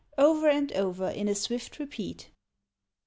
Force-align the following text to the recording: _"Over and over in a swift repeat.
_"Over 0.23 0.49
and 0.49 0.71
over 0.71 1.07
in 1.07 1.27
a 1.27 1.35
swift 1.35 1.77
repeat. 1.77 2.31